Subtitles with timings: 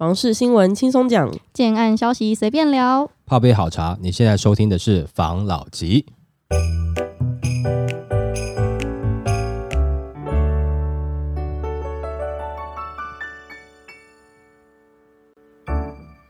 [0.00, 3.10] 房事新闻轻松讲，建案消息随便聊。
[3.26, 6.06] 泡杯好茶，你现在收听的是房老吉。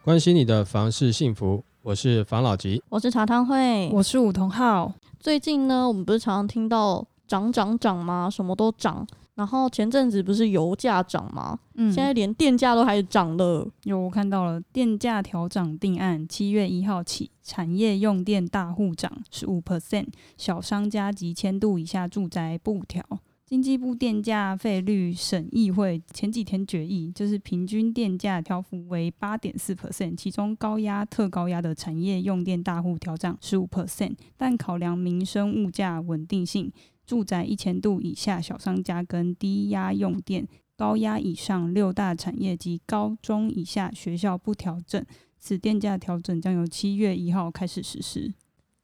[0.03, 2.83] 关心你的房事幸福，我是房老吉。
[2.89, 3.89] 我是茶汤会。
[3.93, 8.29] 我是梧桐浩，最近呢，我们不是常常听到涨涨涨吗？
[8.29, 9.07] 什么都涨。
[9.41, 11.59] 然后前阵子不是油价涨吗？
[11.77, 13.67] 嗯现在连电价都开始涨了。
[13.85, 23.03] 有我看到了电价调涨定案，七月一号起，产业用电大户涨十五 percent，小商家及千度以下住宅不调。
[23.47, 36.71] 经济部电价费率审议会前几天决议，就是平均电价调幅为八点四 percent，其中高压、特高压的产业用电大户调涨十五 percent，但考量民生物价稳定性，
[37.11, 40.47] 住宅一千度以下小商家跟低压用电
[40.77, 45.05] 高压以上六大产业及高中以下学校不调整，
[45.41, 48.33] 此电价调整将由七月一号开始实施。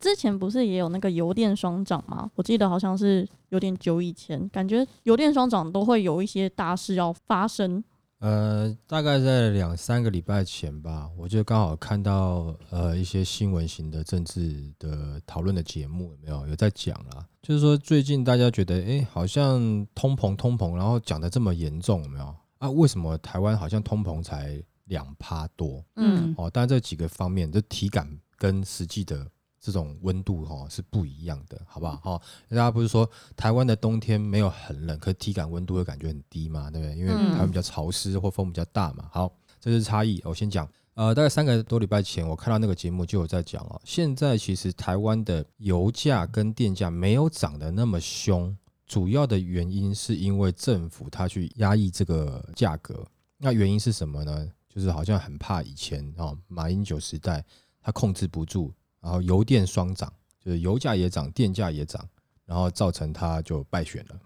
[0.00, 2.28] 之前不是也有那个油电双涨吗？
[2.34, 7.84] 我记得好像是有点久以前，感觉油电双涨都会有一些大事要发生。
[8.19, 17.27] 呃，大概在两三个礼拜前吧，我就刚好看到呃一些新闻型的政治的讨论的节目，有没有有在讲啦？
[17.42, 22.70] 就是说最近大家觉得，哎，好像通膨通膨，然后讲的这么严重，有没有啊？
[22.70, 25.84] 为什么台湾好像通膨才两趴多？
[25.97, 29.31] 嗯哦，当然这几个方面，这体感跟实际的
[29.67, 31.97] 这种温度哈、哦、是不一样的，好不好？
[31.97, 36.97] 哈、大家不是说台湾的冬天没有很冷，可是体感温度会感觉很低嘛，对不对？
[36.97, 39.09] 因为嗯台湾比较潮湿或风比较大嘛。
[39.11, 39.28] 好，
[39.61, 40.22] 这是差异。
[40.25, 48.56] 我先讲，呃，大概三个多礼拜前，我看到那个节目就有在讲哦，现在其实台湾的油价跟电价没有涨得那么凶，
[48.87, 53.05] 主要的原因是因为政府它去压抑这个价格。
[53.37, 54.48] 那原因是什么呢？
[54.69, 57.42] 就是好像很怕以前哦，马英九时代
[57.81, 58.70] 他控制不住，
[59.06, 60.12] 然后油电双涨，
[60.44, 62.04] 就是油价也涨，电价也涨，
[62.44, 64.20] 然后造成他就败选了。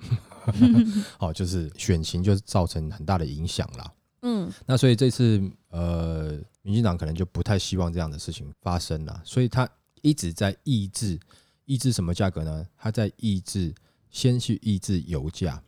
[1.20, 3.92] 好，就是选情就是造成很大的影响啦。
[4.22, 5.38] 嗯那所以这次
[5.68, 9.68] 呃，民进党可能就不太希望这样的事情发生了，所以他
[10.00, 11.20] 一直在抑制，
[11.66, 12.66] 抑制什么价格呢？
[12.78, 13.74] 他在抑制，
[14.08, 15.62] 先去抑制油价。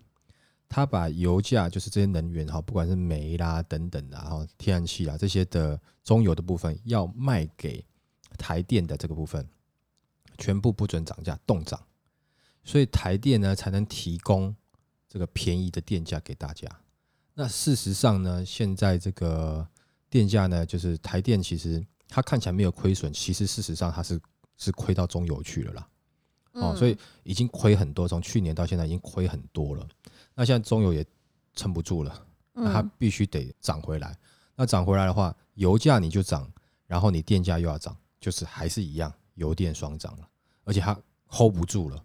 [0.70, 7.84] 他把油价，就是这些能源哈，不管是煤啦等等的，然后天然气啊这些的中油的部分，要卖给
[8.38, 9.48] 台电的这个部分，
[10.38, 11.81] 全部不准涨价，冻涨，
[12.65, 14.54] 所以台电呢才能提供
[15.09, 16.69] 这个便宜的电价给大家。
[17.34, 19.66] 那事实上呢，现在这个
[20.10, 24.20] 电价呢，就是台电其实它看起来没有亏损，其实事实上它是
[24.59, 25.88] 是亏到中油去了啦。
[26.53, 29.88] 哦，嗯所以已经亏很多，从去年到现在已经亏很多了。
[30.34, 31.04] 那现在中油也
[31.54, 34.14] 撑不住了，那它嗯必须得涨回来。
[34.54, 36.53] 那涨回来的话，油价你就涨，
[36.87, 40.28] 然后你电价又要涨，就是还是一样，油电双涨了，
[40.65, 41.97] 而且它 hold 不住了，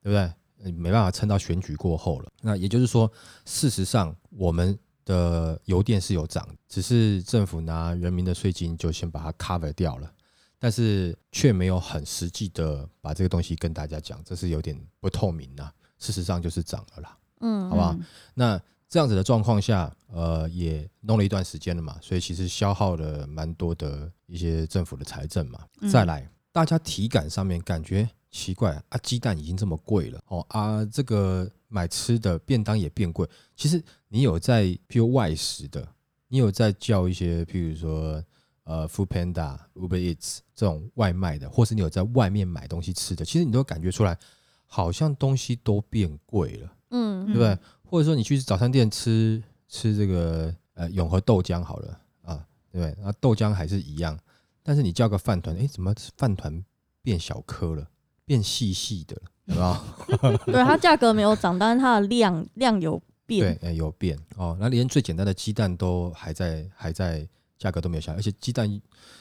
[0.00, 0.32] 对不对？
[0.64, 2.32] 呃没办法撑到选举过后了。
[2.40, 3.10] 那也就是说，
[3.44, 10.10] 事实上我们的油电是有涨，只是政府拿人民的税金就先把它 cover 掉了。
[10.58, 17.18] 但是却没有很实际的把这个东西跟大家讲，这是有点不透明呐、事实上就是涨了啦。
[17.40, 17.94] 嗯好不好？
[18.32, 18.58] 那
[18.94, 25.58] 这样子的状况下，呃，也弄了一段时间了嘛，所以其实消耗了蛮多的一些政府的财政嘛。
[25.80, 33.28] 嗯再来，大家体感上面感觉奇怪啊，鸡蛋已经这么贵了哦啊，这个买吃的便当也变贵。
[33.56, 35.88] 其实你有在譬如外食的，
[36.28, 38.22] 你有在叫一些譬如说
[38.62, 44.16] 呃 Food Panda、Uber Eats 这种外卖的，或是你有在外面买东西吃的，其实你都感觉出来，
[44.66, 46.70] 好像东西都变贵了。
[46.96, 47.58] 嗯对不对？
[47.94, 52.96] 或者说你去早餐店吃吃这个呃永和豆浆好了啊，对不对？
[53.00, 54.18] 那豆浆还是一样，
[54.64, 56.60] 但是你叫个饭团，哎，怎么饭团
[57.02, 57.88] 变小颗了，
[58.24, 59.16] 变细细的
[59.54, 60.36] 了，有没有？
[60.52, 63.56] 对，它价格没有涨，但是它的量量有变。
[63.60, 64.56] 对，哎，有变哦。
[64.58, 67.24] 那连最简单的鸡蛋都还在还在
[67.56, 68.68] 价格都没有下来，而且鸡蛋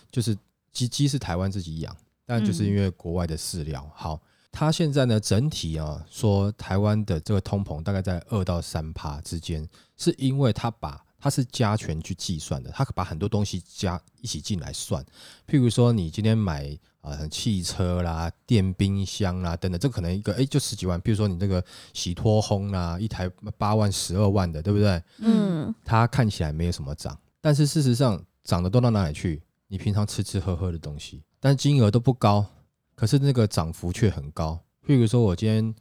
[0.09, 0.35] 就是
[0.71, 1.95] 鸡鸡是台湾自己养，
[2.25, 4.19] 但就是因为国外的饲料好。
[4.55, 9.67] 它现在呢，整体啊说台湾的这个通膨大概在二到三趴之间，
[9.97, 15.03] 是因为它把它是加权去计算的，它把很多东西加一起进来算。
[15.47, 16.67] 譬如说，你今天买
[17.01, 21.01] 啊、呃汽车啦、电冰箱啦等等，这可能一个哎就十几万。
[21.01, 21.61] 譬如说你这个
[21.91, 23.27] 洗脱烘啦，一台
[23.57, 25.01] 八万、十二万的，对不对？
[25.17, 29.41] 嗯它看起来没有什么涨，但是事实上涨的都到哪里去？
[29.67, 32.45] 你平常吃吃喝喝的东西，但金额都不高，
[33.03, 34.57] 可是那个涨幅却很高。
[34.87, 35.75] 譬如说，我今天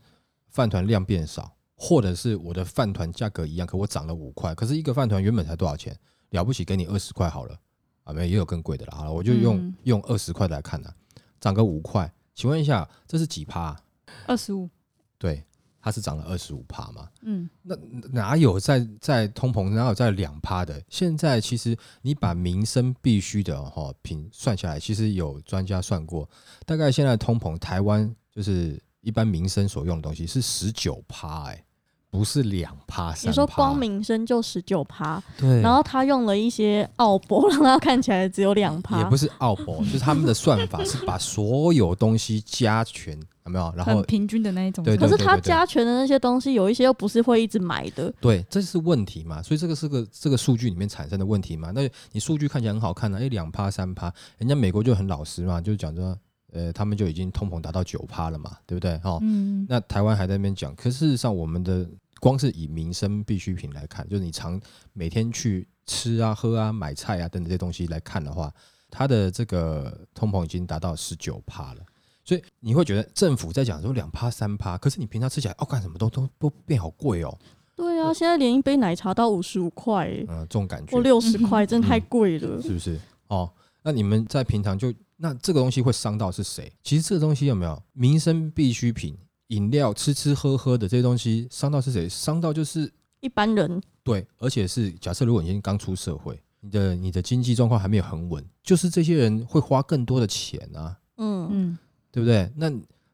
[0.49, 5.97] 饭团量变少，或者是我的饭团价格一样，可我涨了五块，可是一个饭团原本才多少钱？
[6.31, 7.57] 了不起给你二十块好了
[8.03, 8.97] 啊，没有也有更贵的了。
[8.97, 10.93] 好了，我就用、嗯用二十块来看啊，
[11.39, 13.81] 涨个五块，请问一下，这是几趴？
[14.27, 14.69] 二十五，
[15.17, 15.45] 对，
[15.83, 17.09] 它是涨了二十五趴嘛？
[17.23, 17.75] 嗯那
[18.13, 20.81] 哪有在在通膨，哪有在两趴的？
[20.89, 26.29] 现在其实你把民生必须的哈品算下来，其实有专家算过，
[26.65, 31.65] 大概现在通膨台湾就是一般民生所用的东西是十九趴，哎，
[32.13, 33.31] 不是两趴三趴。
[33.31, 43.73] 你说光明生就十九趴，对，然后他用了一些奥博，让他看起来只有两趴，也不是奥博， 就是他们的算法是把所有东西加权，有没有？
[43.75, 44.85] 然后很平均的那一种。
[44.85, 49.43] 对可是他加权的那些东西，有一些又不是会一直买的，对，这是问题嘛？
[49.43, 51.73] 所以这个是个这个数据里面产生的问题嘛？
[51.75, 56.15] 那你数据看起来很好看呢、啊，哎，两趴三趴，人家美国就很老实嘛，就讲说，
[56.53, 59.01] 呃，他们就已经通膨达到九趴了嘛，对不对？
[59.03, 61.89] 哦，嗯，那台湾还在那边讲，可事实上我们的
[62.21, 64.61] 光是以民生必需品来看，就是你常
[64.93, 68.53] 每天去吃啊、喝啊、买菜啊等等这些东西来看的话，
[68.91, 71.81] 它的这个通膨已经达到十九趴了。
[72.25, 77.37] 所以你会觉得政府在讲说两趴三趴，可是你平常吃起来哦，干什么都都都变好贵哦，
[77.75, 82.63] 对啊，现在连一杯奶茶到五十五块欸，嗯、这种感觉或六十块，真的太贵了。
[82.63, 83.01] 是不是？
[83.27, 83.51] 哦，
[83.83, 86.73] 那你们在平常就那这个东西会伤到是谁？
[86.83, 89.17] 其实这个东西有没有民生必需品、
[89.47, 92.09] 饮料、吃吃喝喝的这些东西，伤到是谁？
[92.09, 101.79] 伤到就是一般人对，而且是假设如果你今天刚出社会，你的你的经济状况还没有很稳，就是这些人会花更多的钱啊，嗯，嗯
[102.11, 102.51] 对不对？
[102.57, 102.69] 那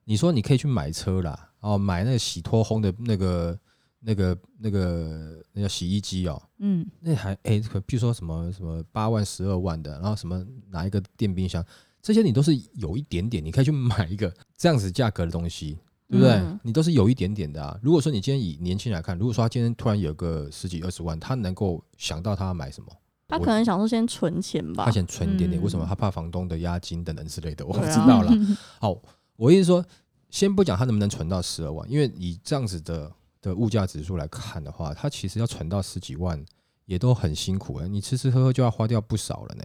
[0.04, 3.58] 你说你可以去买车啦，哦，买那个洗脱烘的那个
[4.00, 11.62] 那个那个那叫洗衣机哦，嗯那还哎，可比如说什么什么八万、十二万的，然后什么拿一个电冰箱，
[12.00, 15.76] 这些你都是有一点点，你可以去买一个 这样子价格的东西，
[16.08, 16.32] 对不对？
[16.34, 17.78] 嗯你都是有一点点的啊。
[17.82, 22.88] 如果说你今天以年轻人来看，如果说他今天突然有个十几二十万，他能够想到他要买什么？
[23.26, 24.90] 他可能想说先存钱吧他。
[24.90, 25.84] 想存一点点，嗯为什么？
[25.86, 28.32] 他怕房东的押金等等之类的，我知道了。
[28.80, 28.96] 好，
[29.36, 29.84] 我意思说，
[30.30, 33.12] 先不讲他能不能存到十二万，因为以这样子的
[33.42, 36.42] 的物价指数来看的话，他其实要存到十几万
[36.86, 39.64] 也都很辛苦哎、你吃吃喝喝就要花掉不少了呢。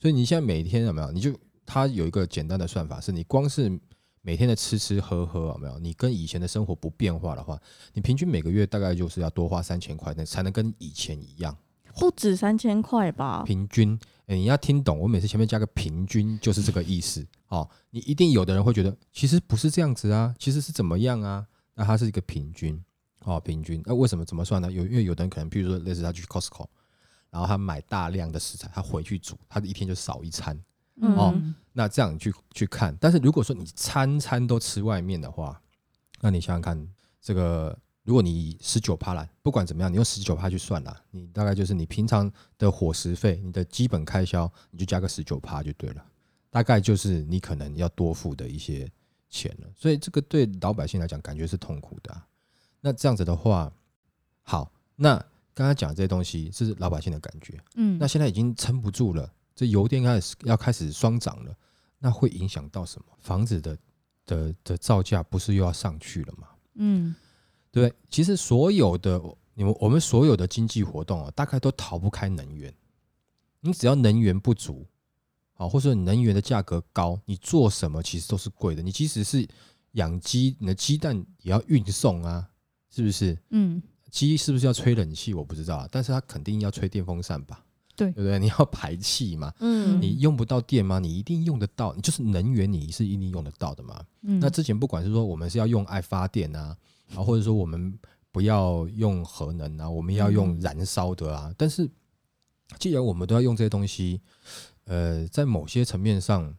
[0.00, 1.12] 所以你现在每天有没有？
[1.12, 1.30] 你就
[1.64, 3.80] 他有一个简单的算法，是你光是
[4.20, 5.78] 每天的吃吃喝喝有没有？
[5.78, 7.60] 你跟以前的生活不变化的话，
[7.92, 11.56] 你平均每个月大概就是要多花三千块，那才能跟以前一样。
[11.98, 13.42] 不止三千块吧？
[13.44, 17.26] 平均，哎、你要听懂，我每次前面加个平均就是这个意思。
[17.48, 21.46] 哦，你一定有的人会觉得，其实不是这样子啊，其实是怎么样啊？
[21.74, 22.82] 那它是一个平均，
[23.24, 23.82] 哦，平均。
[23.84, 24.72] 那为什么怎么算呢？
[24.72, 26.66] 有因为有的人可能，譬如说类似他去 Costco，
[27.30, 30.58] 然后他买大量的食材，他回去煮，他一天就少一餐。
[30.96, 31.16] 嗯。
[31.16, 31.34] 哦
[31.74, 35.58] 那这样你去去看，但是如果说你餐餐都吃外面的话，
[36.20, 36.86] 那你想想看，
[37.18, 46.04] 这个如果你十九趴啦，不管怎么样，你用十九趴去算啦，你大概就是你平常的伙食费，你的基本开销，你就加个十九趴就对了，
[46.50, 48.86] 大概就是你可能要多付的一些
[49.30, 49.68] 钱了。
[49.74, 52.26] 所以这个对老百姓来讲，感觉是痛苦的啊、
[52.82, 53.72] 那这样子的话，
[54.42, 55.16] 好，那
[55.54, 59.32] 刚刚讲这些东西是老百姓的感觉，嗯，那现在已经撑不住了，
[59.62, 61.56] 这油电开始要开始双涨了，
[62.00, 63.06] 那会影响到什么？
[63.20, 63.78] 房子的
[64.26, 66.48] 的的造价不是又要上去了吗？
[66.74, 67.14] 嗯
[67.70, 67.94] 对？
[68.10, 69.22] 其实所有的
[69.54, 72.74] 你们我们所有的经济活动啊，大概都逃不开能源。
[73.60, 74.84] 你只要能源不足，
[75.52, 78.82] 好，或者说你能源的价格高，你做什么其实都是贵的。
[78.82, 79.46] 你即使是
[79.92, 82.50] 养鸡，你的鸡蛋也要运送啊，
[82.90, 83.38] 是不是？
[83.50, 85.32] 嗯鸡是不是要吹冷气？
[85.32, 87.64] 我不知道啊，但是它肯定要吹电风扇吧？
[87.96, 88.10] 对。
[88.12, 88.38] 对不对？
[88.38, 90.98] 你要排气嘛，嗯，你用不到电吗？
[90.98, 94.04] 你一定用得到，你就是能源，你是一定用得到的嘛。
[94.22, 96.76] 嗯，那之前不管是说我们是要用爱发电啊，
[97.14, 97.96] 啊，或者说我们
[98.30, 101.88] 不要用核能啊，我们要用嗯燃烧的啊，但是
[102.78, 104.20] 既然我们都要用这些东西，
[104.84, 106.52] 呃，在某些层面上，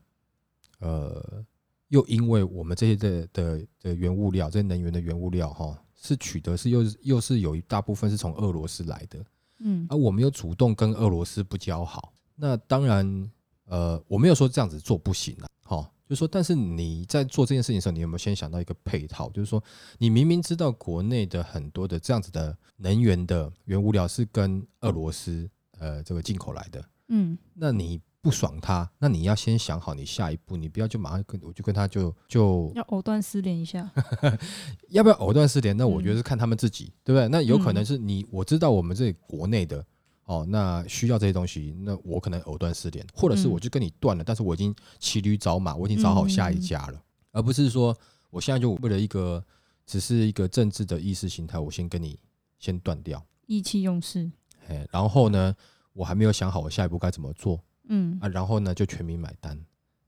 [0.79, 1.43] 呃，
[1.87, 9.25] 又因为我们这些的的的原物料，这些能源的原物料哈，是取得是又又是有一大部分是从俄罗斯来的，
[9.63, 13.31] 嗯而、我们又主动跟俄罗斯不交好，那当然，
[13.65, 19.29] 呃，我没有说这样子做不行啊，好、就是说，但是你在做这件事情的时候，你有没有先想到一个配套？
[19.29, 19.63] 就是说，
[19.97, 33.91] 你明明知道国内的很多的这样子的能源的原物料是跟俄罗斯呃这个进口来的，嗯那你不爽他，那你要先想好你下一步，你不要就马上跟我就跟他就就要藕断丝连一下，
[34.89, 35.75] 要不要藕断丝连？
[35.75, 37.27] 那我觉得嗯是看他们自己，对不对？
[37.27, 37.85] 那有可能嗯。
[37.85, 39.85] 是你，我知道我们这里国内的
[40.23, 43.51] 哦，那需要这些东西，那我可能藕断丝连，或者是嗯。
[43.51, 47.03] 我就跟你断了，但是我已经骑驴找马，我已经找好下一家了，
[47.33, 47.93] 而不是说
[48.29, 49.43] 我现在就为了一个
[49.85, 52.17] 只是一个政治的意识形态，我先跟你
[52.57, 54.31] 先断掉，意气用事，
[54.69, 55.53] 哎，然后呢，
[55.91, 57.59] 我还没有想好我下一步该怎么做
[57.93, 59.55] 嗯啊，然后呢就全民买单，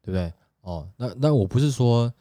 [0.02, 0.34] 对不对？
[0.62, 2.12] 哦，那那我不是说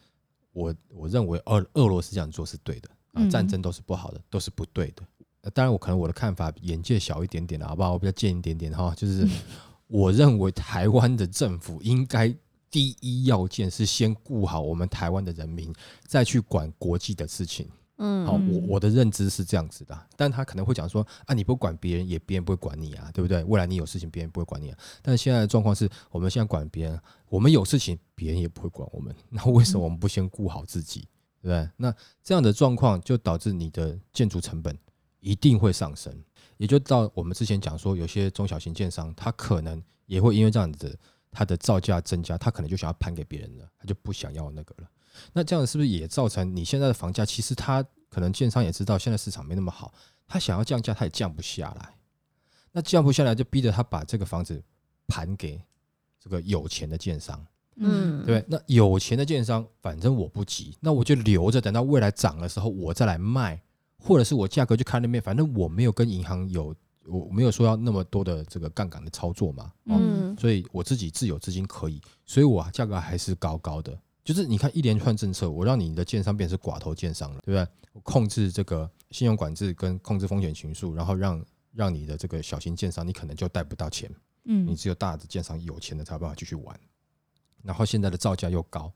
[0.52, 5.02] 我我认为俄俄罗斯这样做是对的啊，嗯战争都是不好的，都是不对的。
[5.40, 7.92] 呃当然，我可能我的看法眼界小一点点了，好不好？
[7.92, 9.26] 我比较贱一点点哈，就是
[9.88, 12.34] 我认为台湾的政府应该
[12.70, 15.72] 第一要件是先顾好我们台湾的人民，
[16.06, 17.68] 再去管国际的事情。
[18.04, 23.42] 嗯，好，嗯我我的认知是这样子的，但他可能会讲说啊，你不管别人，也别人不会管你啊，对不对？
[23.44, 24.78] 未来你有事情，别人不会管你啊。
[25.00, 29.14] 但现在的状况是我们现在管别人，我们有事情，别人也不会管我们。
[29.30, 31.08] 那为什么我们不先顾好自己，
[31.40, 31.70] 对不对？
[31.78, 34.78] 那这样的状况就导致你的建筑成本
[35.20, 36.14] 一定会上升，
[36.58, 40.98] 也就到我们之前讲说，有些中小型建商，他可能也会因为这样子，
[41.30, 44.88] 他的造价增加，他可能就想要盘给别人了，他就不想要那个了。
[45.32, 47.24] 那这样是不是也造成你现在的房价？
[47.24, 49.92] 其实他可能建商也知道现在市场没那么好，
[50.26, 51.94] 他想要降价，他也降不下来。
[52.72, 54.62] 那降不下来，就逼着他把这个房子
[55.06, 55.62] 盘给
[56.18, 58.58] 这个有钱的建商，嗯，对不对？
[58.58, 63.62] 那有钱的建商，反正我不急，那我就留着，等到未来涨的时候我再来卖，
[63.96, 66.74] 或者是我价格就看那边，反正我没有跟银行有，
[67.06, 73.96] 我没有说要那么多的这个杠杆的操作嘛，哦，嗯所以我自己自有资金可以，所以我价格还是高高的。
[74.24, 77.68] 就是你看一连串政策，我让你的建商变成寡头建商了，对不对？
[77.92, 84.10] 我控制这个信用管制跟控制风险情数，然后让让你的这个小型建商，你可能就贷不到钱，
[84.44, 86.80] 嗯你嗯只有大的建商有钱的才有办法继续玩。
[87.62, 88.92] 然后现在的造价又高，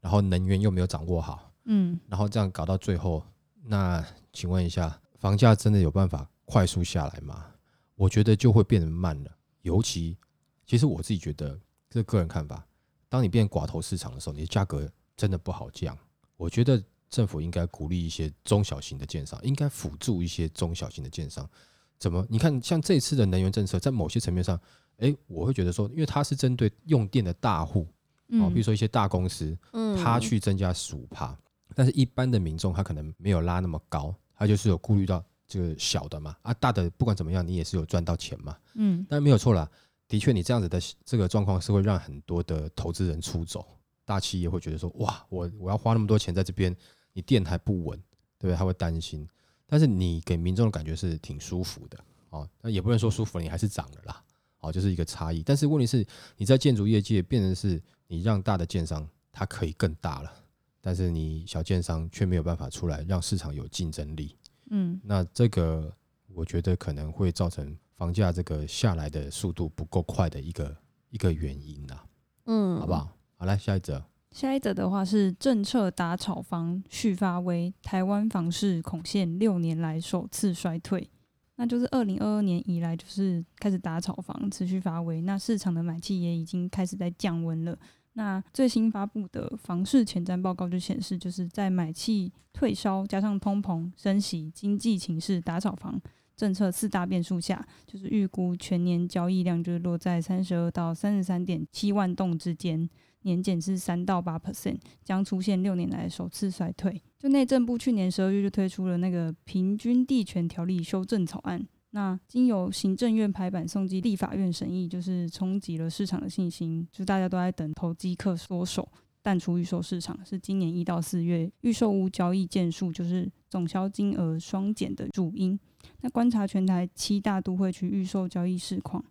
[0.00, 3.24] 然后能源又没有掌握好，嗯然后这样搞到最后，
[3.62, 7.46] 那请问一下，房价真的有办法快速下来吗？
[7.94, 9.30] 我觉得就会变得慢了。
[9.62, 10.18] 尤其，
[10.66, 12.66] 其实我自己觉得，这是个人看法，
[13.14, 15.96] 当你变寡头市场的时候，你的价格真的不好降。
[16.36, 21.48] 我觉得政府应该鼓励一些中小型的建商，应该辅助一些中小型的建商。
[21.96, 22.26] 怎么？
[22.28, 24.60] 你看，像这次的能源政策，在某些层面上，
[24.96, 27.86] 诶，我会觉得说，因为它是针对用电的大户，
[28.30, 31.38] 哦，比如嗯说一些大公司，嗯，它去增加十五帕，
[31.72, 39.70] 但是一般的民众他可能没有拉那么高，他就是有顾虑到这个小的嘛，啊大的不管怎么样，你也是有赚到钱嘛，嗯但没有错啦，
[40.08, 43.66] 的确你这样子的这个状况是会让很多的投资人出走，
[44.04, 46.74] 大企业会觉得说哇，我我要花那么多钱在这边，
[47.12, 47.98] 你电还不稳，
[48.38, 48.56] 对不对？
[48.56, 49.26] 他会担心，
[49.66, 51.98] 但是你给民众的感觉是挺舒服的
[52.30, 54.22] 哦，那也不能说舒服，你还是涨了啦，
[54.60, 55.42] 哦，就是一个差异。
[55.42, 56.06] 但是问题是，
[56.36, 60.32] 你在建筑业界变成是你让大的建商它可以更大了，
[60.80, 64.36] 但是你小建商却没有办法出来让市场有竞争力。
[64.70, 65.94] 嗯那这个
[66.28, 70.76] 我觉得可能会造成房价这个下来的速度不够快的一个
[71.10, 72.00] 一个原因呐、
[72.46, 72.92] 嗯，好不？
[72.92, 73.16] 好？
[73.36, 74.04] 好，来下一则。
[74.30, 81.08] 下一则的话是政策打炒房续发威，台湾房市恐现六年来首次衰退。
[81.56, 85.20] 那就是二零二二年以来，就是开始打炒房，持续发威。
[85.20, 87.78] 那市场的买气也已经开始在降温了。
[88.14, 96.00] 那最新发布的房市前瞻报告就显示，就是在买气退烧加上通膨、升息、经济情势、打炒房
[96.36, 102.88] 政策四大变数下，就是预估全年交易量就是落在三十二到三十三点七万栋之间。
[103.26, 107.02] 年减是三到八 percent，将出现六年来首次衰退。
[107.18, 118.86] 就内政部去年十二月就推出了那个平均地权条例修正草案，那经由行政院排版送进立法院审议，就是冲击了市场的信心，就大家都在等投机客缩手。
[119.24, 125.58] 淡出预售市场是今年一到四月预售屋交易件数，就是总销金额双减的主因。
[126.02, 129.02] 那观察全台七大都会区预售交易市况，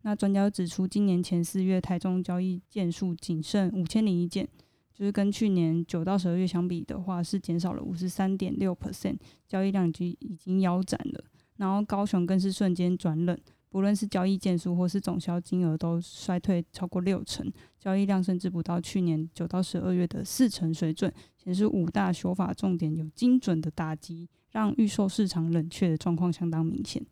[0.00, 4.48] 那专家指出，今年前四月台中交易件数仅剩五千零一件，
[4.94, 11.22] 就是跟去年九到十二月相比的话，是减少了五十三点六 percent，交易量已经已经腰斩了。
[11.58, 13.38] 然后高雄更是瞬间转冷，
[13.70, 27.04] 不论是交易件数或是总销金额都衰退超过六成，交易量甚至不到去年九到十二月的四成水准，显示五大修法重点有精准的打击，让预售市场冷却的状况相当明显。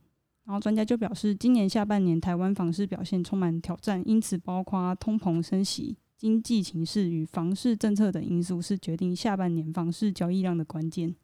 [0.45, 11.15] 然后专家就表示，今年下半年台湾房市表现充满挑战，因此包括通膨升息、经济情势与房市政策等因素是决定下半年房市交易量的关键。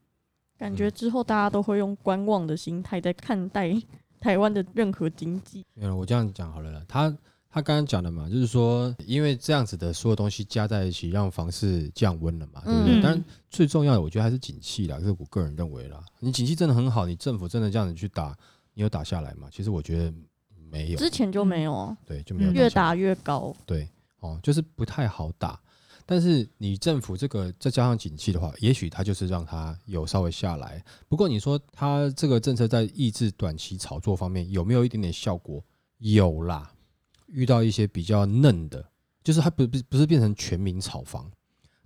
[0.59, 3.73] 感觉之后大家都会用观望的心态在看待
[4.23, 5.67] 台湾的任何经济。
[5.75, 6.83] 没有，我这样讲好了啦。
[6.89, 7.11] 他
[7.51, 13.01] 他刚刚讲的嘛，就是说，因为这样子的所有东西加在一起，让房市降温了嘛，对不对？
[13.01, 16.03] 嗯当然，最重要的我觉得还是景气啦，这是我个人认为啦。
[16.21, 18.35] 你景气真的很好，你政府真的这样子去打，
[18.75, 19.49] 你有打下来吗？
[19.51, 20.15] 其实我觉得
[20.71, 23.55] 没有，之前就没有啊，对，就没有嗯越打越高。
[23.67, 23.89] 对，
[24.21, 25.61] 哦，就是不太好打。
[26.13, 30.85] 但是你政府这个再加上景气的话，也许它就是让它有稍微下来。
[31.09, 35.65] 不过你说它这个政策在抑制短期炒作方面有没有一点点效果？
[35.97, 36.71] 有啦，
[37.29, 38.85] 遇到一些比较嫩的，
[39.25, 41.33] 就是它不不不是变成全民炒房，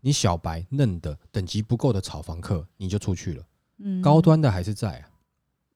[0.00, 3.46] 你小白嫩的等级不够的炒房客你就出去了，
[3.78, 5.08] 嗯高端的还是在啊。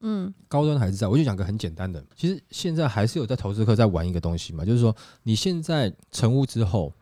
[0.00, 6.92] 嗯高端还是在，我就讲个很简单的，其实现在还是有在投资客在玩一个东西嘛，就是说你现在成屋之后，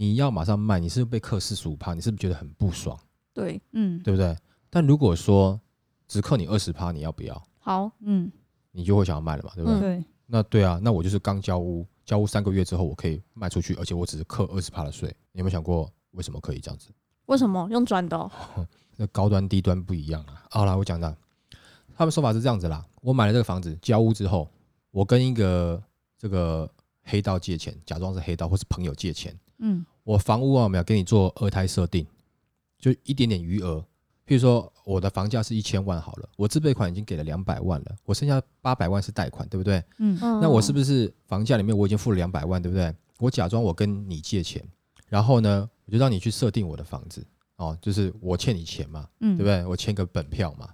[0.00, 2.96] 你要马上卖，你是不是被克四十五趴，你是不是觉得很不爽，
[3.34, 4.36] 对，嗯对不对？
[4.70, 5.60] 但如果说
[6.06, 7.48] 只扣你二十趴，你要不要？
[7.58, 8.30] 好，嗯
[8.70, 9.78] 你就会想要卖了嘛，对不对？
[9.78, 16.90] 嗯对那对啊，那我就是刚交屋，交屋三个月之后我可以卖出去，而且我只是扣二十趴的税，你有没有想过为什么可以这样子？
[17.26, 18.30] 为什么用转的哦、
[18.96, 20.44] 那高端低端不一样啊。
[20.50, 21.16] 好啦，我讲的，
[21.96, 22.86] 他们说法是这样子啦。
[23.00, 24.48] 我买了这个房子，交屋之后，
[24.92, 25.82] 我跟一个
[26.16, 26.70] 这个
[27.02, 32.06] 黑道借钱，假装是黑道或是朋友借钱，嗯我房屋啊，我们要给你做二胎设定，
[32.78, 33.84] 就一点点余额。
[34.26, 39.82] 譬如说，我的房价是一千万好了，我自备款已经给了两百万了，我剩下八百万是贷款，对不对？
[39.98, 42.94] 嗯嗯，那我是不是房价里面我已经付了两百万，对不对？
[43.18, 44.62] 我假装我跟你借钱，
[45.08, 49.64] 然后呢，我就让你去设定我的房子，哦，就是我欠你钱嘛，嗯对不对？
[49.64, 50.66] 我签个本票嘛，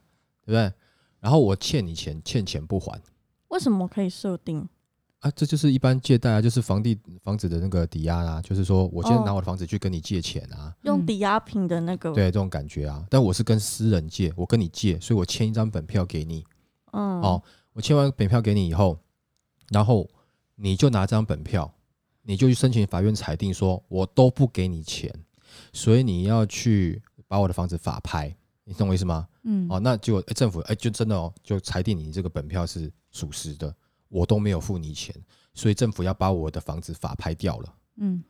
[0.44, 0.72] 对不对？
[1.20, 3.00] 然后我欠你钱，欠钱不还
[3.48, 4.68] 为什么可以设定？
[5.24, 9.22] 啊，这就是一般借贷啊，就是房地房子的那个抵押啊，就是说我现在哦。
[9.24, 13.02] 拿我的房子去跟你借钱啊，用抵押品的那个，对这种感觉啊。
[13.08, 16.44] 但我是跟私人借，我跟你借，所以我签一张本票给你，
[16.92, 18.98] 嗯，哦，我签完本票给你以后，
[19.70, 20.06] 然后
[20.56, 21.72] 你就拿这张本票，
[22.20, 25.10] 你就去申请法院裁定说，我都不给你钱，
[25.72, 29.26] 所以你要去把我的房子法拍，你懂我意思吗？
[29.44, 29.66] 嗯。
[29.70, 33.74] 哦，那结果、诶政府哎、就真的哦，就裁定你这个本票是属实的，
[34.14, 35.12] 我都没有付你钱，
[35.54, 37.74] 所以政府要把我的房子法拍掉了。
[37.96, 38.22] 嗯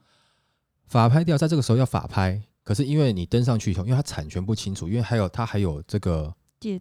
[0.87, 6.35] 法拍掉，在这个时候要法拍，可是因为你登上去以后，因为它产权不清楚，因为还有它还有这个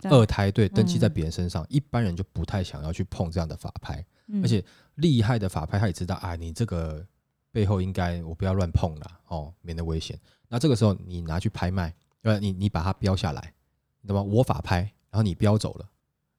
[0.09, 4.05] 二胎对登记在嗯别人身上，一般人就不太想要去碰这样的法拍。
[4.27, 4.63] 嗯而且
[4.95, 7.05] 厉害的法拍他也知道，啊，你这个
[7.51, 10.17] 背后应该我不要乱碰了，哦，免得危险。
[10.47, 13.53] 那这个时候你拿去拍卖，呃，你你把它标下来，
[14.01, 14.23] 那么？
[14.23, 15.89] 我法拍，然后你标走了，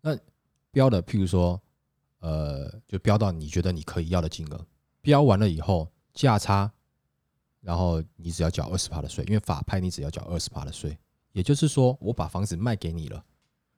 [0.00, 0.16] 那
[0.70, 1.60] 标的譬如说，
[2.24, 4.66] 呃，就标到你觉得你可以要的金额，
[5.02, 6.72] 标完了以后价差，
[7.60, 10.96] 然后你只要缴二十趴的税，因为法拍你只要缴二十趴的税，
[11.32, 13.22] 也就是说我把房子卖给你了，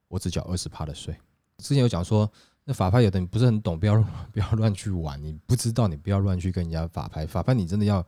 [0.07, 1.13] 我只缴二十趴的税。
[1.59, 2.31] 之前有讲说，
[2.63, 8.07] 那法拍有的你不是很懂，不要不要乱去玩，你不知道你不要乱去跟人家法拍，法拍你真的要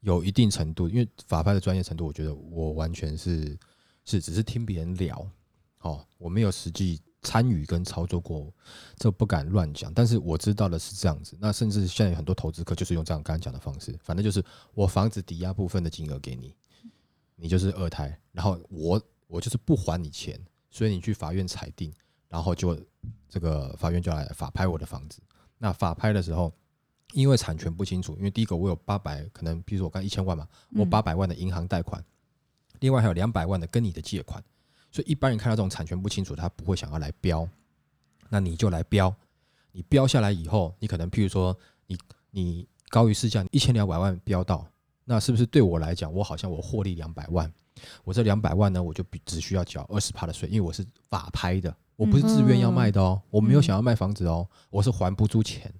[0.00, 3.56] 有一定程度，因为法拍的专业程度，我觉得我完全是
[4.04, 5.24] 是只是听别人聊，
[5.82, 8.50] 哦，我没有实际参与跟操作过，
[8.96, 11.36] 这不敢乱讲，但是我知道的是这样子。
[11.38, 16.54] 那甚至现在有很多投资客就是用这样刚刚讲的方式，反正就是我房子抵押部分的金额给你，
[17.36, 21.92] 你就是二胎，然后我我就是不还你钱，所以你去法院裁定，
[22.30, 22.80] 然后就
[23.28, 25.20] 这个法院就来法拍我的房子。
[25.58, 26.50] 那法拍的时候，
[27.12, 32.02] 因为产权不清楚，因为第一个我有八百，可能比如说我刚一千万嘛，我嗯八百万的银行贷款，
[32.80, 34.42] 另外还有两百万的跟你的借款，
[34.90, 37.48] 所以一般人看到这种产权不清楚，他不会想要来标，
[38.28, 39.14] 那你就来标，
[39.72, 41.98] 你标下来以后，你可能譬如说你
[42.30, 44.66] 你高于市价一千两百万标到，
[45.04, 47.52] 那是不是对我来讲，我好像我获利两百万，
[48.04, 55.72] 我这两百万呢，我就只需要缴二十趴的税，因为我是法拍的，我不是自愿要卖的哦，我没有想要卖房子哦，我是还不出钱，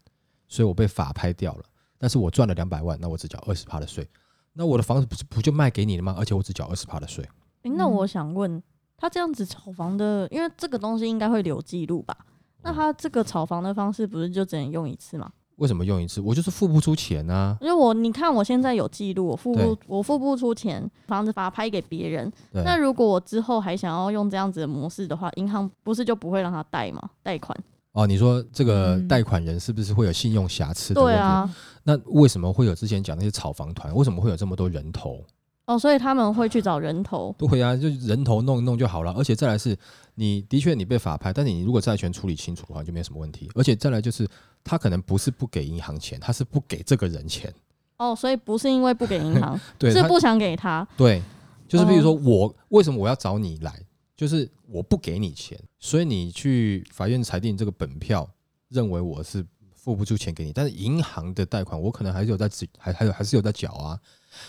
[0.48, 1.64] 所以我被法拍掉了，
[1.96, 4.06] 但是我赚了两百万，那我只缴二十趴的税，
[4.52, 6.14] 那我的房子不是不就卖给你了吗？
[6.18, 7.24] 而且我只缴二十趴的税，
[7.62, 8.62] 诶那嗯我想问，
[8.98, 12.14] 他这样子炒房的，因为这个东西应该会留记录吧？
[12.62, 15.30] 那他这个炒房的方式不是就只能用一次吗？
[15.56, 16.20] 为什么用一次？
[16.20, 17.56] 我就是付不出钱啊。
[17.60, 22.32] 因为我你看我现在有记录，我付不我付不出钱，房子把它拍给别人。
[22.52, 27.10] 那如果我之后还想要用这样子的模式的话，银行不是就不会让他贷吗？
[27.22, 27.56] 贷款？
[27.92, 31.18] 哦，你说这个嗯贷款人是不是会有信用瑕疵的问题？
[31.18, 33.92] 对啊，那为什么会有之前讲那些炒房团？
[33.94, 35.24] 为什么会有这么多人头？
[35.68, 37.34] 哦，所以他们会去找人头。
[37.36, 39.12] 对啊，就人头弄一弄就好了。
[39.12, 39.76] 而且再来是，
[40.14, 43.50] 你的确你被法拍，但你如果债权处理清楚的话，就没有什么问题。
[43.54, 44.26] 而且再来就是，
[44.64, 47.52] 他可能不是不给银行钱，他是不给这个人钱。
[47.98, 50.88] 哦，所以不是因为不给银行， 对，是不想给他。
[50.96, 51.22] 对，
[51.68, 53.78] 就是比如说哦我、为什么我要找你来，
[54.16, 58.26] 就是我不给你钱，所以你去法院裁定这个本票，
[58.70, 64.00] 认为我是付不出钱给你，但是银行的贷款我可能还是有在自还还有还是有在缴啊。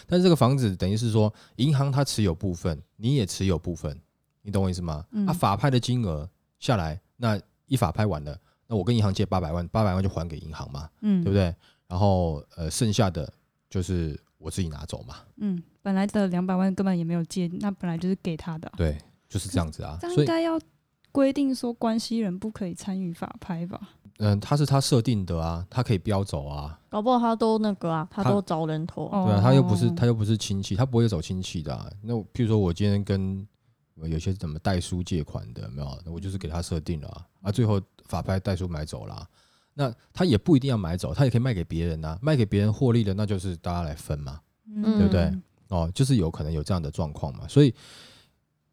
[0.08, 3.99] 但是这个房子等于是说，银行它持有部分，你也持有部分，
[4.41, 5.06] 你懂我意思吗？
[5.12, 11.54] 嗯啊，法拍的金额下来，那一法拍完了，那我跟银行借八百万，八百万就还给银行嘛，嗯，对不对？
[11.88, 13.32] 然后呃，剩下的
[13.69, 18.97] 就是我自己拿走嘛，嗯，本来的两百万根本也没有借，那本来就是给他的啊、对，
[19.28, 19.97] 就是这样子啊。
[19.99, 20.60] 这应该要
[21.12, 23.80] 规定说关系人不可以参与法拍吧？
[24.19, 29.05] 嗯，他是他设定的啊，他可以标走啊，搞不好他都那个啊，他他都找人头。
[29.12, 31.89] 哦对啊，他又不是他又不是亲戚，他不会走亲戚的、啊。
[32.01, 33.45] 那我譬如说我今天跟
[33.95, 35.97] 有些怎么代书借款的，有没有？
[36.05, 39.27] 那我就是给他设定了啊，啊，最后法拍代书买走了啊、
[39.73, 44.39] 那他也不一定要买走，他也可以卖给别人啊，卖给别人获利的，那就是大家来分嘛。
[44.84, 45.34] 对不对
[45.69, 47.73] 哦，就是有可能有这样的状况嘛，所以，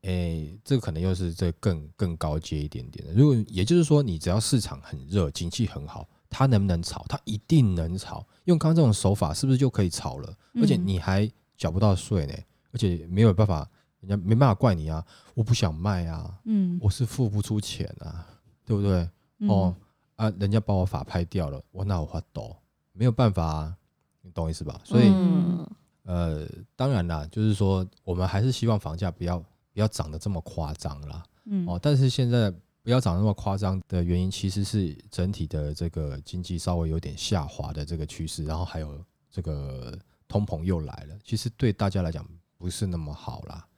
[0.03, 3.13] 诶，这个可能又是这更更高阶一点点的。
[3.13, 7.05] 如果也就是说，你只要市场很热，景气很好，它能不能炒？
[7.09, 8.25] 它一定能炒。
[8.45, 10.31] 用刚刚这种手法，是不是就可以炒了？
[10.55, 12.35] 嗯而且你还缴不到税呢，
[12.73, 13.69] 而且没有办法，
[14.01, 15.05] 人家没办法怪你啊，
[15.35, 18.27] 我不想卖啊，嗯我是付不出钱啊，
[18.65, 19.09] 对不对？
[19.49, 19.75] 哦，
[20.15, 22.57] 啊，人家把我法拍掉了，我那我发抖，
[22.93, 23.77] 没有办法啊，
[24.23, 24.81] 你懂我意思吧？
[24.85, 25.09] 所以。
[25.09, 25.67] 嗯
[26.09, 29.43] 呃，当然啦，就是说我们还是希望房价不要
[29.77, 31.23] 不要涨得这么夸张啦。
[31.45, 32.51] 嗯哦，但是现在
[32.83, 38.99] 不要涨得那么夸张的原因，其实是整体的这个经济稍微有点下滑的这个趋势，然后还有
[39.31, 43.69] 这个通膨又来了，其实对大家来讲不是那么好啦。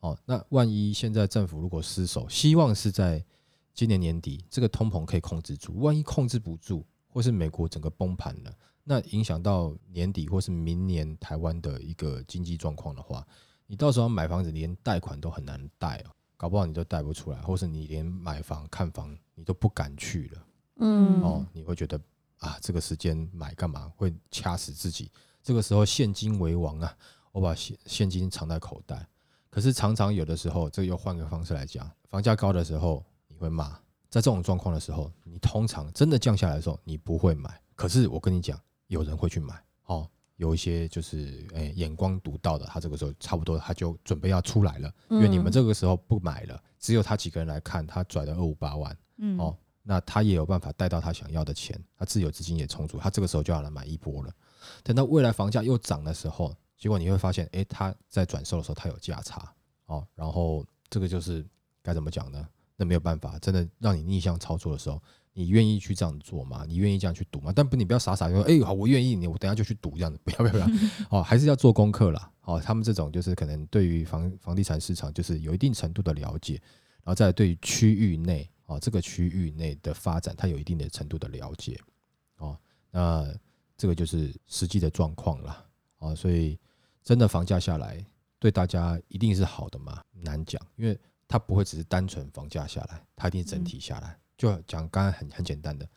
[0.00, 3.24] 哦，那万一现在政府如果失守，希望是在
[3.72, 8.52] 今年年底这个通膨可以控制住，万一控制不住，或是美国整个崩盘了。
[8.82, 13.24] 那影响到年底或是明年台湾的一个经济状况的话，
[13.66, 22.00] 你到时候买房子连贷款都很难贷哦，搞不好你都贷不出来，或是你连买房看房你都不敢去了嗯哦，你会觉得
[22.38, 23.90] 啊，这个时间买干嘛？
[23.96, 25.10] 会掐死自己。
[25.42, 26.96] 这个时候现金为王啊，
[27.32, 29.06] 我把现现金藏在口袋。
[29.50, 33.70] 可是常常有的时候，这又换个方式来讲，房价高的时候你会骂，
[34.08, 37.60] 在这种状况的时候，你通常真的降下来的时候，你不会买。
[37.74, 38.60] 可是我跟你讲。
[38.88, 54.32] 有人会去买哦，有一些就是诶、眼光独到的，他这个时候差不多他就准备要出来了，因为你们这个时候不买了，只有他几个人来看，他拽了二五八万嗯哦，那他也有办法贷到他想要的钱，他自有资金也充足，他这个时候就要来买一波了。
[54.82, 59.50] 等到未来房价又涨的时候，结果你会发现，诶、他在转售的时候他有价差
[59.86, 61.46] 哦，然后这个就是
[61.82, 62.46] 该怎么讲呢？
[62.76, 65.00] 那没有办法，真的让你逆向操作的时候。
[65.38, 66.64] 你愿意去这样做吗？
[66.66, 67.52] 你愿意这样去赌吗？
[67.54, 70.66] 但不，你不要傻傻说，哎、好，我愿意，你我等下就去赌这样子，不要不要不要，
[71.12, 72.32] 哦，还是要做功课啦。
[72.40, 76.54] 哦，他们这种就是可能对于房房地产市场就是有一定程度的了解，
[77.02, 81.78] 然后再对于区域内哦这个区域内的发展，它有一定的程度的了解。
[82.38, 82.58] 哦，
[82.90, 83.30] 那
[83.76, 85.62] 这个就是实际的状况啦。
[85.98, 86.58] 哦，所以
[87.04, 88.02] 真的房价下来，
[88.38, 90.02] 对大家一定是好的吗？
[90.12, 94.18] 难讲，因为它不会只是单纯房价下来，它一定整体下来。
[94.36, 95.88] 就讲刚刚很很简单的，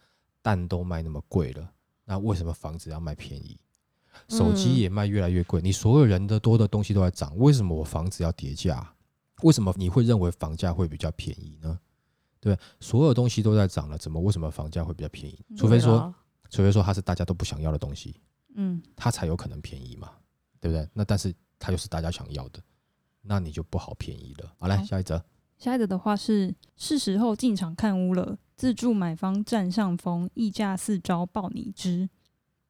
[0.42, 1.72] 蛋都卖那么贵了，
[2.06, 3.60] 那为什么房子要卖便宜？
[4.28, 8.94] 手机也卖越来越贵，你所有人的多的东西都在涨，为什么我房子要跌价？
[9.44, 11.80] 为什么你会认为房价会比较便宜呢？
[12.42, 15.40] 对，所有东西都在涨了，怎么为什么房价会比较便宜？
[15.56, 16.14] 除非说，
[16.50, 18.20] 除非说它是大家都不想要的东西，
[18.56, 20.12] 嗯它才有可能便宜嘛，
[20.60, 20.90] 对不对？
[20.94, 22.62] 那但是它又是大家想要的，
[23.22, 24.52] 那你就不好便宜了。
[24.58, 25.24] 好，来下一则。
[25.60, 32.10] 下一个的话是是时候进场看屋了，自助买方占上风，溢价四招爆你知。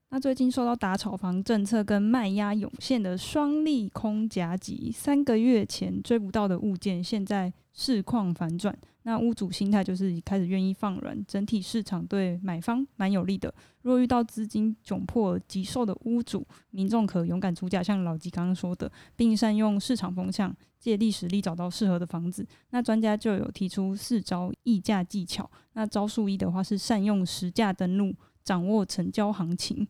[0.09, 8.77] 那最近受到打炒房政策跟卖压涌现的双利空夹击，三个月前追不到的物件，现在市况反转。
[9.03, 13.51] 那屋主心态就是开始愿意放软，整体市场对买方蛮有利的。
[13.83, 22.45] 若遇到资金窘迫急售的屋主，民众可勇敢出价，像老吉刚刚说的，并善用市场风向，借力使力找到适合的房子。
[22.71, 25.49] 那专家就有提出四招议价技巧。
[25.73, 28.13] 那招数一的话是善用实价登录，
[28.43, 29.87] 掌握成交行情，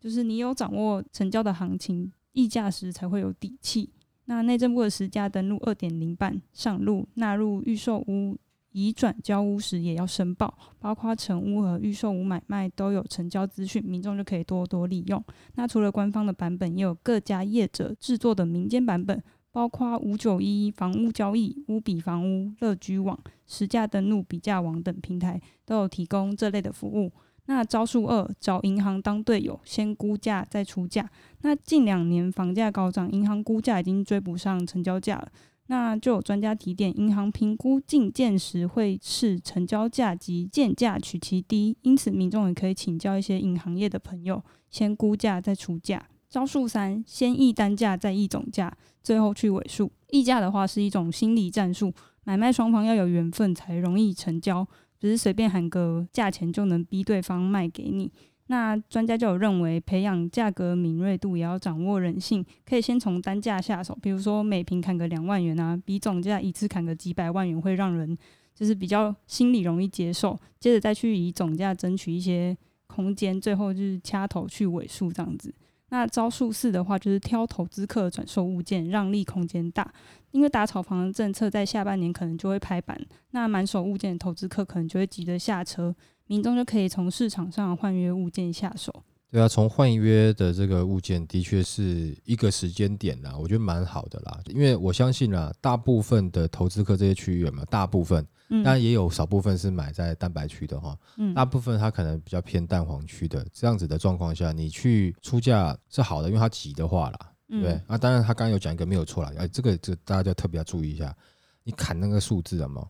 [0.00, 3.90] 就是你有掌握成交的行情，议价时才会有底气。
[4.30, 8.38] 那内政部的实价登录二点零版上路，纳入预售屋
[8.70, 15.20] 移转交屋时也要申报，包括成屋和预售屋买卖都有成交资讯，民众就可以多多利用。
[15.56, 19.20] 那除了官方的版本，也有各家业者制作的民间版本。
[19.52, 27.10] 包括五九一房屋交易、屋比房屋、乐居网、实价登录、比价网等平台都有提供这类的服务。
[27.50, 31.10] 那招数二，找银行当队友，先估价再出价。
[31.40, 35.28] 那近两年房价高涨，银行估价已经追不上成交价了。
[35.66, 46.06] 那就有专家提点，银行评估进件时会视成交价及建价取其低，因此民众也可以请教一些银行业的朋友，先估价再出价。
[46.28, 49.90] 招数三，先议单价再议总价，最后去尾数。
[50.10, 54.64] 议价的话是一种心理战术，买卖双方要有缘分才容易成交，
[55.00, 58.12] 不是随便喊个价钱就能逼对方卖给你。
[58.48, 68.18] 那专家就有认为，培养价格敏锐度也要掌握人性，可以先从单价下手，比如说每平砍个两万元啊，比总价一次砍个几百万元会让人
[68.52, 72.56] 就是比较心里容易接受，接着再去以总价争取一些
[72.88, 75.54] 空间，最后就是掐头去尾数这样子。
[75.90, 79.92] 那招数四的话，就是挑投资客转售物件，让利空间大。
[80.30, 82.98] 因为打炒房的政策在下半年可能就会拍板，
[83.32, 85.94] 那满手物件的投资客可能就会急着下车，
[86.26, 89.02] 民众就可以从市场上换约物件下手。
[89.32, 94.40] 对啊，从换约的这个物件，的确是一个时间点啦，我觉得蛮好的啦。
[94.46, 111.16] 因为我相信啊，大部分的投资客这些区域嘛，大部分，当然也有少部分是买在蛋白区的哈，嗯，大部分它可能比较偏蛋黄区的，这样子的状况下，你去出价是好的，因为它急的话啦，对啊，当然他刚刚有讲一个没有错啦，哎，这个这大家就特别要注意一下，
[111.62, 112.84] 你砍那个数字啊嘛，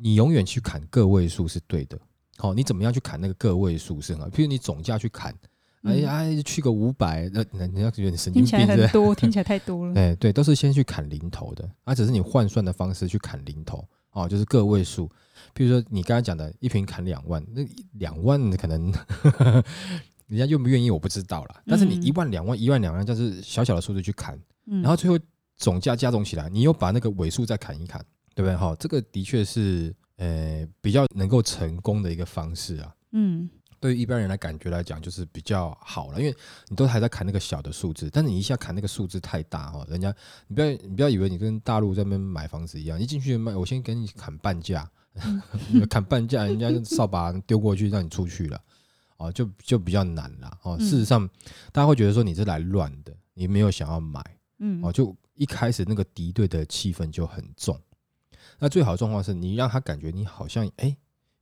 [0.00, 1.96] 你永远去砍个位数是对的，
[2.36, 5.32] 好，你怎么样去砍那个个位数是很好，譬如你总价去砍。
[5.84, 9.94] 哎呀，去个五百，那那人家觉得你神经病，很多，听起来太多了。
[10.00, 15.10] 哎，对，都是先去砍零头的，啊，只是你换算的方式去砍零头，哦，就是个位数。
[15.52, 17.62] 比如说你刚才讲的一瓶砍两万，那
[17.98, 18.90] 两万可能
[20.26, 21.62] 人家愿不愿意我不知道啦。
[21.66, 25.18] 但是你一万两万一万两万，就是小小的数字去砍，然后最后
[25.56, 28.02] 总价加总起来，你又把那个尾数再砍一砍，
[28.34, 28.56] 对不对？
[28.56, 32.94] 哈，这个的确是呃比较能够成功的一个方式啊。
[33.12, 33.50] 嗯。
[33.84, 36.34] 对于一般人来感觉来讲，就是比较好了，因为
[36.68, 40.08] 你都还在砍那个小的数字，但是你一下砍那个数字太大哦，人家
[40.48, 44.90] 你不要你不要以为你跟大陆这边买房子一样，一进去卖，我先给你砍半价，
[45.90, 48.58] 砍半价，人家扫把丢过去让你出去了，
[49.18, 50.78] 哦，就就比较难了哦。
[50.78, 51.28] 事实上，
[51.70, 54.24] 大家会觉得说你是来乱的，你没有想要买，
[54.60, 57.78] 嗯，哦，就一开始那个敌对的气氛就很重。
[58.58, 60.96] 那最好的状况是你让他感觉你好像哎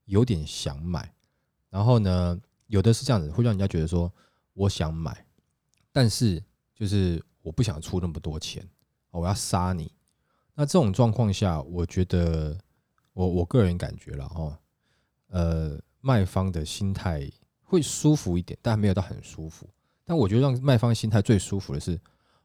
[0.07, 1.09] 有点想买。
[1.73, 4.13] 然后呢，有的是这样子，会让人家觉得说
[4.53, 5.25] 我想买，
[5.91, 8.63] 但是就是我不想出那么多钱，
[9.11, 9.91] 我要杀你。
[10.55, 12.59] 那这种状况下，我觉得
[13.15, 14.59] 我我个人感觉了哦，
[15.29, 17.27] 呃，卖方的心态
[17.63, 19.67] 会舒服一点，但没有到很舒服。
[20.05, 21.99] 但我觉得让卖方心态最舒服的是，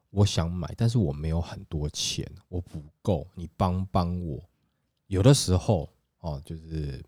[0.09, 4.41] 我想买，但是我没有很多钱，我不够，你帮帮我。
[5.07, 7.03] 有的时候哦，就是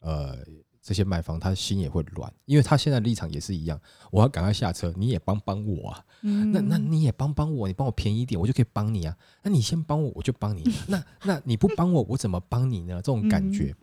[0.00, 0.44] 呃。
[0.86, 3.76] 这些卖方他心也会乱，因为他现在立场也是一样，
[4.12, 9.16] 我要赶快下车，你也帮帮我啊，那那你也帮帮我，你帮我便宜一点，我就可以帮你啊。
[9.42, 10.62] 那你先帮我，我就帮你。
[10.86, 12.94] 那那你不帮我，我怎么帮你呢？
[12.98, 13.74] 这种感觉，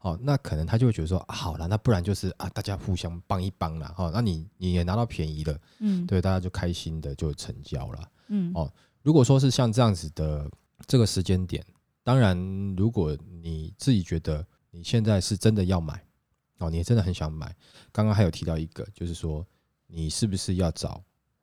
[0.00, 8.70] 哦，那可能他就会觉得说，好了，那不然就是啊，大家互相帮一帮了，哦，那你你也拿到便宜了，嗯，对，大家就开心的就成交了，嗯，哦，
[9.02, 10.46] 如果说是像这样子的
[10.86, 11.64] 这个时间点，
[12.04, 12.36] 当然，
[12.76, 16.04] 如果你自己觉得你现在是真的要买。
[16.60, 17.54] 哦，你真的很想买。
[17.92, 19.46] 刚刚还有提到一个，就是说
[19.86, 21.02] 你是不是要找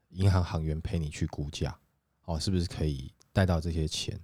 [0.10, 1.78] 银行行员陪你去估价？
[2.26, 4.20] 哦，是不是可以贷到这些钱？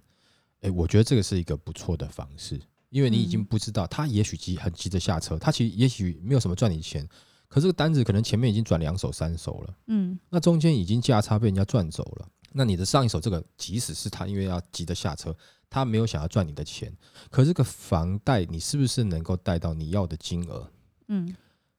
[0.60, 7.06] 诶，我觉得这个是一个不错的方式，因为你已经不知道他也许急很急着下车，他其实也许没有什么赚你钱，
[7.48, 12.28] 可这个单子可能前面已经转两手三手了，嗯，那中间已经价差被人家赚走了。
[12.52, 15.36] 那你的上一手这个，即使是他因为要急着下车，
[15.68, 16.96] 他没有想要赚你的钱，
[17.28, 20.70] 可这个房贷你是不是能够贷到你要的金额？
[21.08, 21.34] 嗯，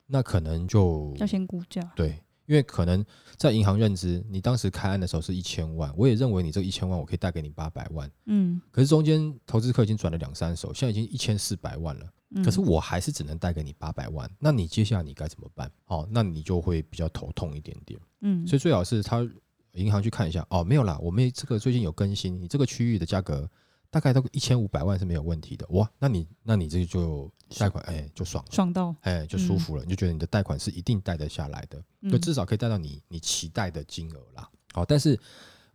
[0.07, 3.03] 那可能就要先估价，对，因为可能
[3.37, 12.05] 在银行认知，你当时开案的时候是一千万，我也认为你这一千万我可以贷给你八百万，嗯，可是中间投资客已经转了两三手，现在已经一千四百万了，
[12.43, 15.71] 可是我还是只能贷给你八百万，那你接下来你该怎么办？
[15.87, 19.27] 哦，那你就会比较头痛一点点，嗯，所以最好是他
[19.73, 23.49] 银行去看一下，哦，没有啦，我们这个最近有更新，你这个区域的价格。
[23.95, 25.65] 大概都一千五百万是没有问题的。
[25.69, 28.93] 哇，那你那你这就贷款哎就爽爽到。
[29.03, 31.81] 哎就舒服了，你就觉得你的贷款是一定贷得下来的，
[32.11, 34.49] 就至少可以贷到你你期待的金额啦。
[34.73, 35.17] 好，但是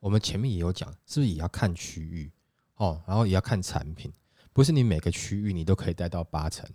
[0.00, 2.30] 我们前面也有讲，是不是也要看区域？
[2.74, 4.12] 哦，然后也要看产品，
[4.52, 6.68] 不是你每个区域你都可以贷到八成，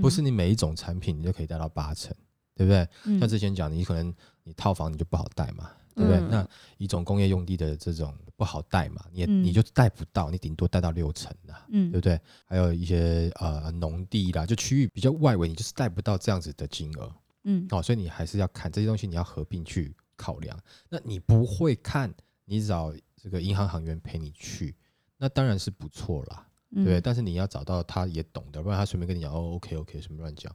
[0.00, 2.14] 不是你每一种产品你都可以贷到八成，
[2.54, 3.18] 对不对？
[3.18, 5.68] 像之前讲，你可能你套房你就不好贷嘛。
[5.94, 6.18] 对不对？
[6.30, 12.20] 那一种工业用地的这种不好贷嘛，你你就贷不到，你顶多贷到六成的，嗯，对不对？
[12.44, 20.58] 还有一些呃农地啦，就区域比较外围，你就是贷不到这样子的金额，嗯，哦，所以你还是要看这些东西，你要合并去考量。
[20.88, 22.12] 那你不会看，
[22.44, 24.74] 你找这个银行行员陪你去，
[25.18, 26.44] 那当然是不错啦，
[26.84, 27.00] 对。
[27.00, 30.52] 但是你要找到他也懂的，不然他随便跟你讲哦，OK OK，什么乱讲。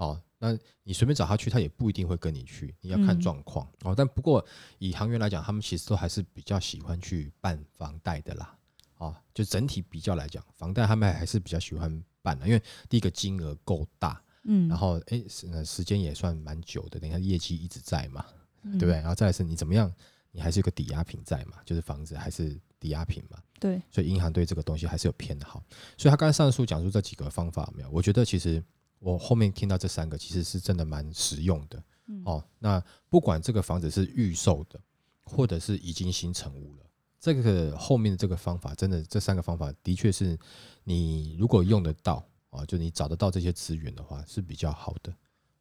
[0.00, 3.94] 哦，那你随便找他去，他也不一定会跟你去，你要看状况哦。
[3.94, 4.42] 但不过
[4.78, 8.56] 以行员来讲，他们其实都还是比较喜欢去办房贷的啦。
[8.96, 18.24] 哦，就整体比较来讲，房贷他们还是比较喜欢办的，因为第一个金额够大，嗯，然后哎时时间也算蛮久的，等一下业绩一直在嘛，
[18.62, 18.94] 对不对？
[18.94, 19.92] 然后再来是你怎么样，
[20.32, 23.38] 你还是有个抵押品在嘛，就是房子还是抵押品嘛。
[23.58, 25.62] 对，所以银行对这个东西还是有偏好。
[25.98, 27.90] 所以他刚才上述讲述这几个方法没有？
[27.90, 28.62] 我觉得其实
[29.00, 31.82] 我后面听到这三个其实是真的蛮实用的。
[32.06, 34.80] 嗯哦，那不管这个房子是预售的，
[35.24, 36.84] 或者是已经新成屋了，
[37.18, 40.38] 这个后面的这个方法，真的这三个方法的确是
[40.84, 45.14] 你如果用得到啊，就你找得到这些资源的话，是比较好的。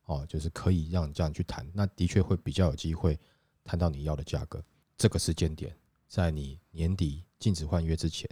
[0.05, 3.19] 哦，就是可以让你这样去谈，那的确会比较有机会
[3.63, 4.63] 谈到你要的价格。
[4.97, 5.75] 这个时间点，
[6.07, 8.27] 在你年底禁止换约之前，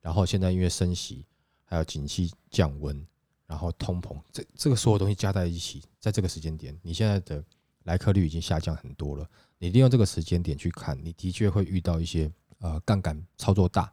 [0.00, 1.26] 然后现在因为升息，
[1.64, 3.04] 还有景气降温，
[3.46, 7.42] 然后通膨，这这个所有东西加在一起，在这个时间点，你现在的
[7.84, 9.28] 来客率已经下降很多了。
[9.58, 13.90] 你利用这个时间点去看，你的确会遇到一些呃杠杆操作大，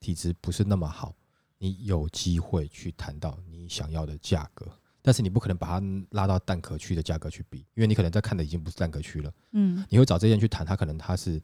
[0.00, 1.14] 体质不是那么好，
[1.58, 4.66] 你有机会去谈到你想要的价格。
[5.04, 9.32] 但是你不可能把它拉到蛋壳区的价格去比，因为你可能在看的已经不是蛋壳区了。
[9.50, 11.42] 嗯你会找这些人去谈，他可能他是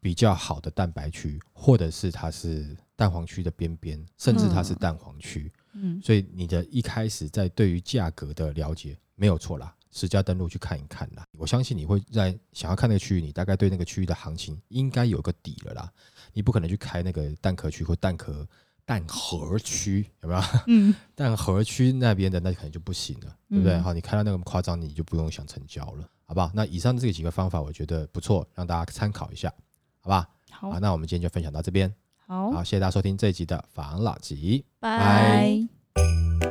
[0.00, 5.52] 比较好的蛋白区，或者是它是蛋黄区的边边，甚至它是蛋黄区。
[5.54, 5.59] 嗯
[6.02, 11.24] 所以你的一开始在对于价格的了解没有错啦，实价登录去看一看啦。
[11.38, 15.92] 我相信你会在想要看那个区域，你大概对那个区域的行情应该有个底了啦。
[16.32, 18.46] 你不可能去开那个蛋壳区或蛋壳
[18.84, 20.42] 蛋盒区，有没有？
[20.66, 23.74] 嗯 但河区那边的那可能就不行了，对不对？
[23.74, 26.50] 嗯好，你看到那么夸张，你就不用想成交了，好不好？
[26.54, 29.52] 那以上这几个方法，我觉得不错，让大家参考一下，
[30.00, 30.28] 好吧？
[30.50, 31.92] 好好，那我们今天就分享到这边，
[32.30, 34.64] 好好，谢谢大家收听这一集的防老集。
[34.78, 35.66] 拜。
[35.96, 36.49] 拜。